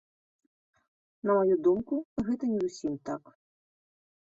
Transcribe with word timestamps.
На 1.27 1.31
маю 1.41 1.55
думку, 1.69 1.95
гэта 2.31 2.43
не 2.55 2.59
зусім 2.65 2.99
так. 3.13 3.23